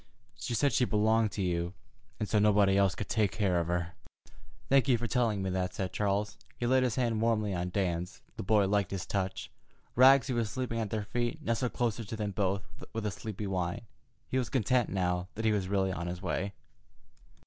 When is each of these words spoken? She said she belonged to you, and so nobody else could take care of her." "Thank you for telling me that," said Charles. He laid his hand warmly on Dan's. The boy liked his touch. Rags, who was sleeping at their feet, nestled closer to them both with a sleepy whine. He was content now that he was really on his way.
She 0.35 0.55
said 0.55 0.73
she 0.73 0.83
belonged 0.85 1.31
to 1.33 1.43
you, 1.43 1.75
and 2.19 2.27
so 2.27 2.39
nobody 2.39 2.75
else 2.75 2.95
could 2.95 3.07
take 3.07 3.31
care 3.31 3.59
of 3.59 3.67
her." 3.67 3.93
"Thank 4.67 4.87
you 4.87 4.97
for 4.97 5.05
telling 5.05 5.43
me 5.43 5.51
that," 5.51 5.75
said 5.75 5.93
Charles. 5.93 6.39
He 6.57 6.65
laid 6.65 6.81
his 6.81 6.95
hand 6.95 7.21
warmly 7.21 7.53
on 7.53 7.69
Dan's. 7.69 8.23
The 8.35 8.41
boy 8.41 8.67
liked 8.67 8.89
his 8.89 9.05
touch. 9.05 9.51
Rags, 9.95 10.25
who 10.25 10.33
was 10.33 10.49
sleeping 10.49 10.79
at 10.79 10.89
their 10.89 11.03
feet, 11.05 11.43
nestled 11.43 11.73
closer 11.73 12.03
to 12.03 12.15
them 12.15 12.31
both 12.31 12.63
with 12.93 13.05
a 13.05 13.11
sleepy 13.11 13.45
whine. 13.45 13.81
He 14.27 14.39
was 14.39 14.49
content 14.49 14.89
now 14.89 15.27
that 15.35 15.45
he 15.45 15.51
was 15.51 15.67
really 15.67 15.91
on 15.91 16.07
his 16.07 16.19
way. 16.19 16.53